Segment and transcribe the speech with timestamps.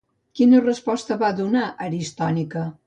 [0.39, 2.69] Quina resposta va donar Aristònica?